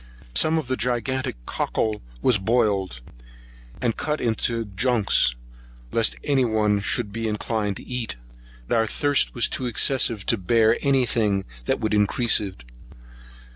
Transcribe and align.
Some 0.33 0.57
of 0.57 0.65
the 0.67 0.75
gigantic 0.77 1.35
cockle 1.45 2.01
was 2.23 2.39
boiled, 2.39 3.01
and 3.83 3.95
cut 3.95 4.19
into 4.19 4.65
junks, 4.65 5.35
lest 5.91 6.15
any 6.23 6.43
one 6.43 6.79
should 6.79 7.11
be 7.11 7.27
inclined 7.27 7.77
to 7.77 7.85
eat. 7.87 8.15
But 8.67 8.77
our 8.79 8.87
thirst 8.87 9.35
was 9.35 9.47
too 9.47 9.67
excessive 9.67 10.25
to 10.25 10.37
bear 10.39 10.75
any 10.81 11.05
thing 11.05 11.45
which 11.67 11.77
would 11.77 11.93
increase 11.93 12.39
it. 12.39 12.63